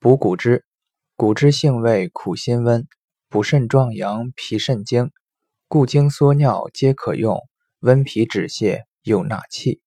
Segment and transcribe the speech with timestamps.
[0.00, 0.64] 补骨脂，
[1.16, 2.86] 骨脂性味苦辛温，
[3.28, 5.10] 补肾壮阳，脾肾经，
[5.66, 7.40] 固精缩尿皆可用，
[7.80, 9.80] 温脾止泻，又纳气。